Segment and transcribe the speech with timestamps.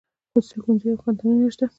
[0.31, 1.65] خصوصي ښوونځي او پوهنتونونه شته